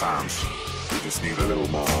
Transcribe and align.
we 0.00 0.98
just 1.00 1.22
need 1.22 1.36
a 1.36 1.46
little 1.46 1.68
more. 1.68 1.99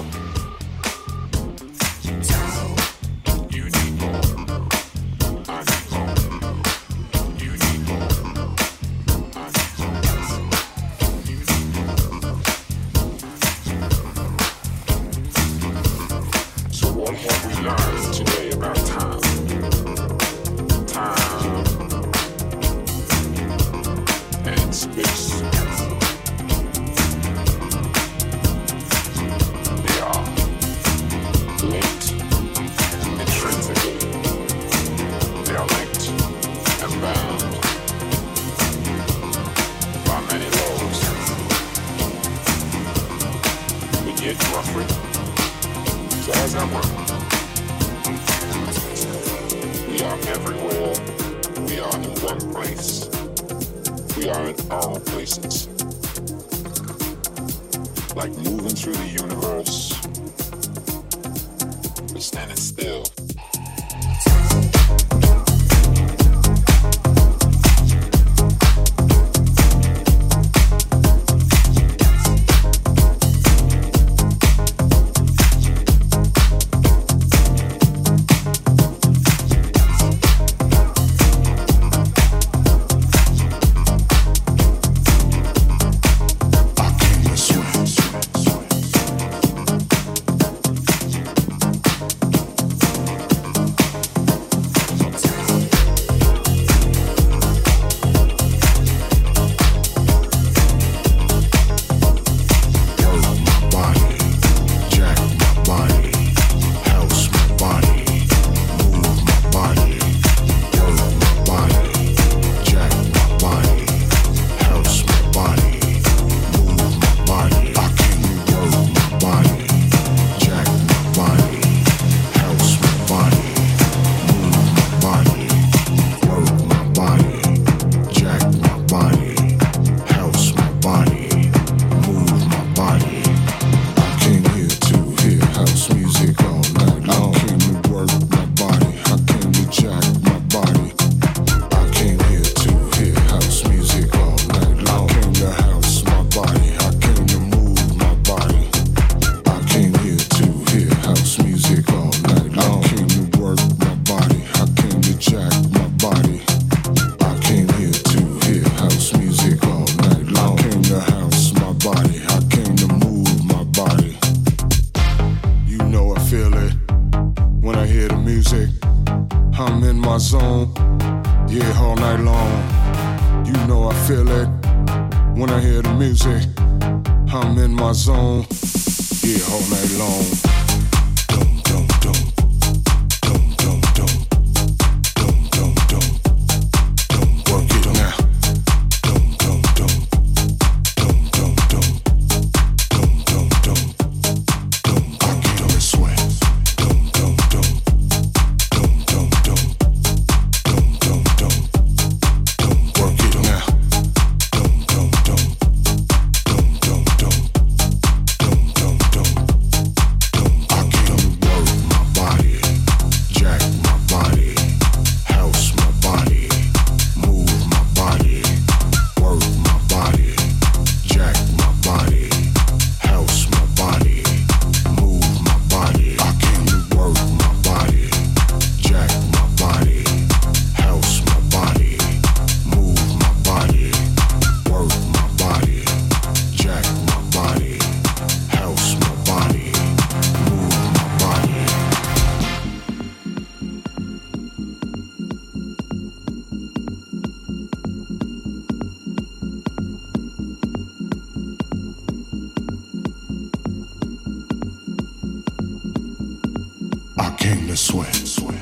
sweat, 257.80 258.14
sweat. 258.14 258.59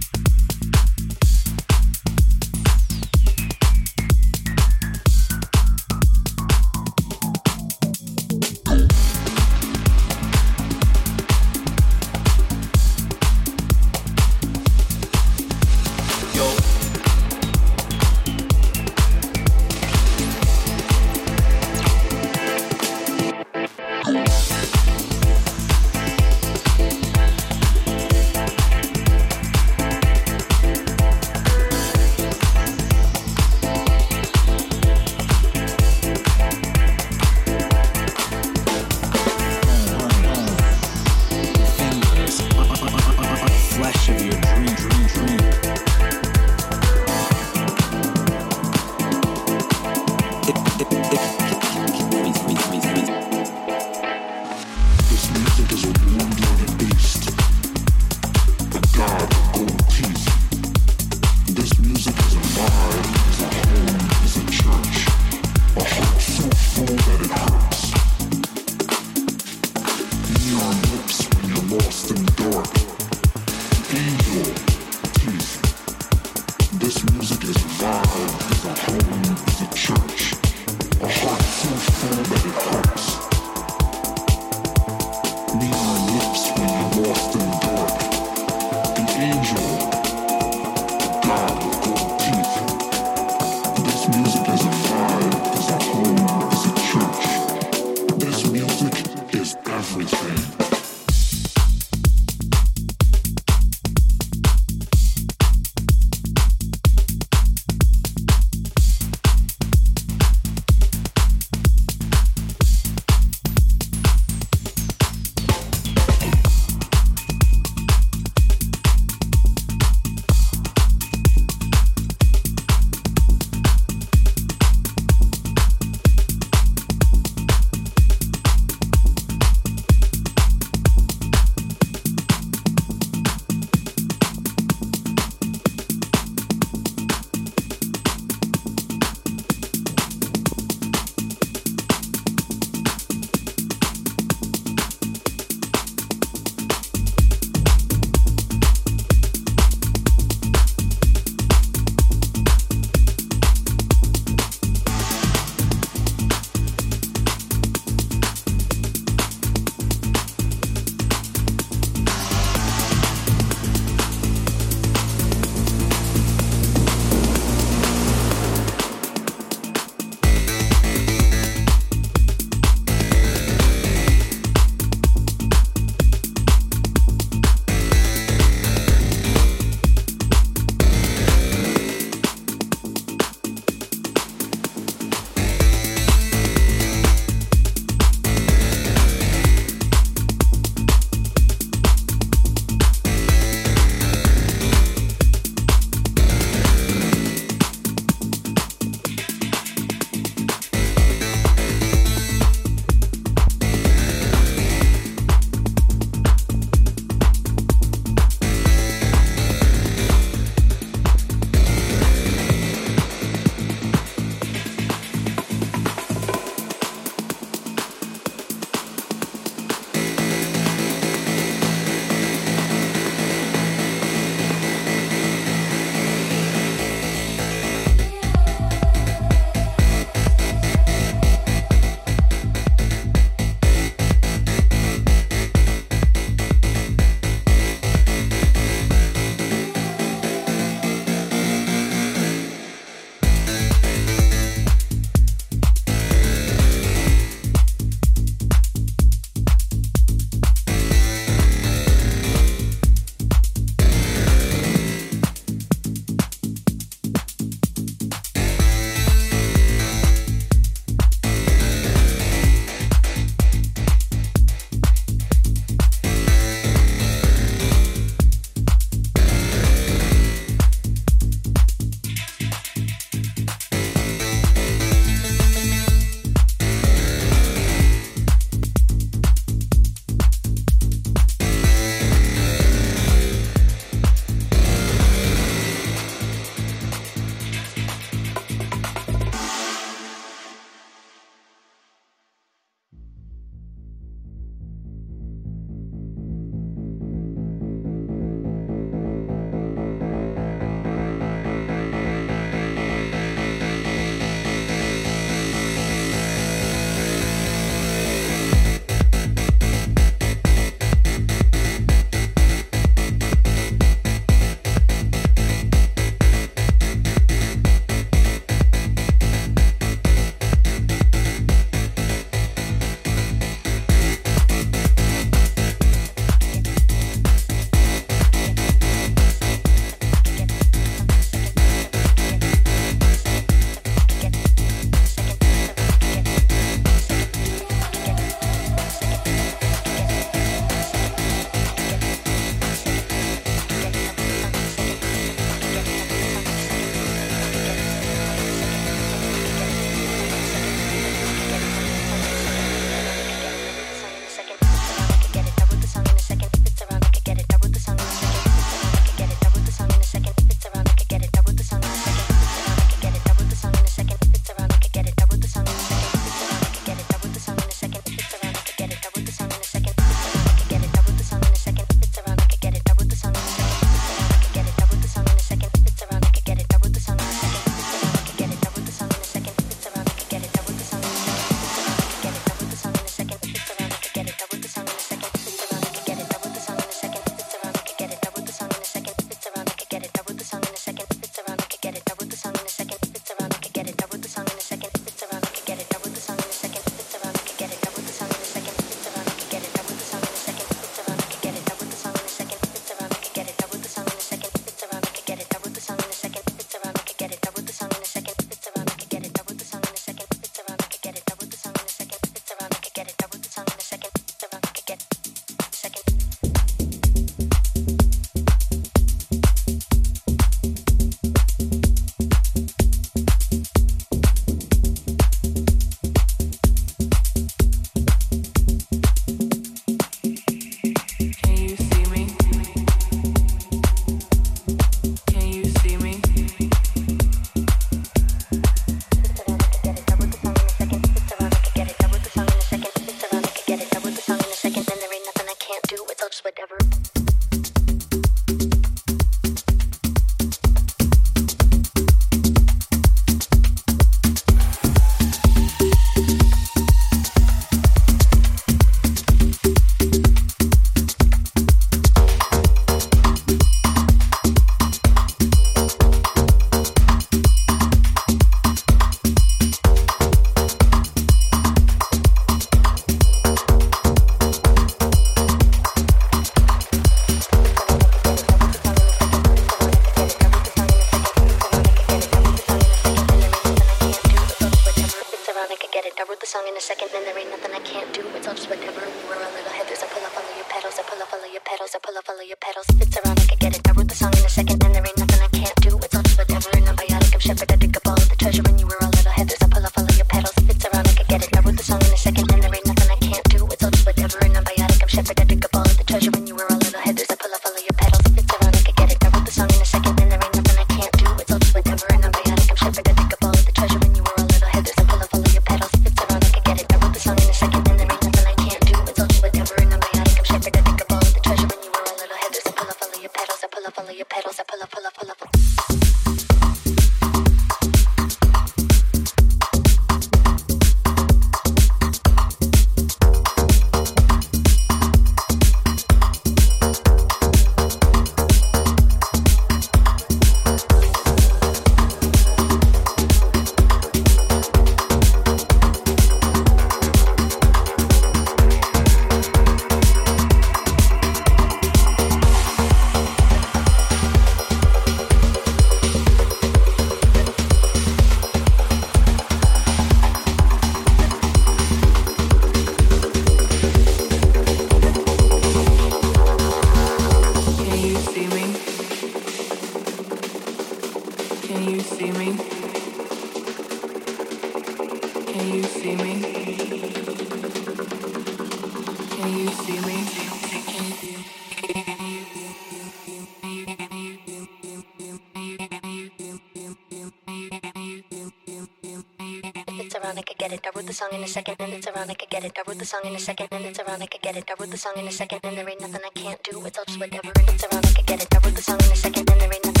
get 592.61 592.71
it. 592.71 592.79
I 592.79 592.89
wrote 592.89 592.99
the 592.99 593.05
song 593.05 593.21
in 593.25 593.35
a 593.35 593.39
second 593.39 593.67
and 593.71 593.85
it's 593.85 593.99
around. 593.99 594.21
I 594.21 594.25
get 594.25 594.57
it. 594.57 594.69
I 594.69 594.75
wrote 594.79 594.91
the 594.91 594.97
song 594.97 595.13
in 595.17 595.27
a 595.27 595.31
second 595.31 595.59
and 595.63 595.77
there 595.77 595.89
ain't 595.89 596.01
nothing 596.01 596.21
I 596.23 596.29
can't 596.39 596.63
do. 596.63 596.85
It's 596.85 596.97
all 596.97 597.05
just 597.05 597.19
whatever 597.19 597.51
and 597.57 597.69
it's 597.69 597.83
around. 597.83 598.05
I 598.05 598.21
get 598.21 598.43
it. 598.43 598.53
I 598.53 598.59
wrote 598.59 598.75
the 598.75 598.81
song 598.81 598.99
in 598.99 599.11
a 599.11 599.15
second 599.15 599.49
and 599.49 599.61
there 599.61 599.73
ain't 599.73 599.85
nothing. 599.85 600.00